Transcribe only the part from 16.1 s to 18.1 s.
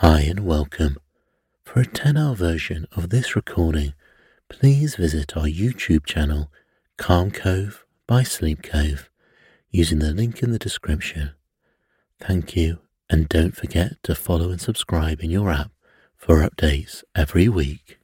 for updates every week.